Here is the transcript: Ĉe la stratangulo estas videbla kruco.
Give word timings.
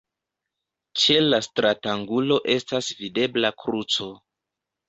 Ĉe 1.01 1.17
la 1.25 1.39
stratangulo 1.49 2.39
estas 2.57 2.91
videbla 3.03 3.55
kruco. 3.65 4.13